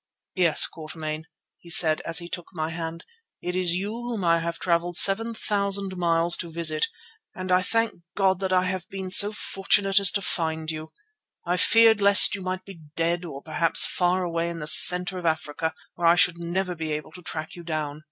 "Yes, 0.33 0.65
Quatermain," 0.65 1.25
he 1.59 1.69
said 1.69 2.01
as 2.07 2.17
he 2.17 2.27
took 2.27 2.47
my 2.53 2.71
hand, 2.71 3.03
"it 3.39 3.55
is 3.55 3.75
you 3.75 3.91
whom 3.91 4.23
I 4.25 4.39
have 4.39 4.57
travelled 4.57 4.97
seven 4.97 5.35
thousand 5.35 5.95
miles 5.95 6.35
to 6.37 6.49
visit, 6.49 6.87
and 7.35 7.51
I 7.51 7.61
thank 7.61 8.01
God 8.17 8.39
that 8.39 8.51
I 8.51 8.63
have 8.63 8.89
been 8.89 9.11
so 9.11 9.31
fortunate 9.31 9.99
as 9.99 10.09
to 10.13 10.21
find 10.23 10.71
you. 10.71 10.89
I 11.45 11.55
feared 11.55 12.01
lest 12.01 12.33
you 12.33 12.41
might 12.41 12.65
be 12.65 12.79
dead, 12.95 13.23
or 13.23 13.43
perhaps 13.43 13.85
far 13.85 14.23
away 14.23 14.49
in 14.49 14.57
the 14.57 14.65
centre 14.65 15.19
of 15.19 15.27
Africa 15.27 15.71
where 15.93 16.07
I 16.07 16.15
should 16.15 16.39
never 16.39 16.73
be 16.73 16.93
able 16.93 17.11
to 17.11 17.21
track 17.21 17.55
you 17.55 17.61
down." 17.61 17.99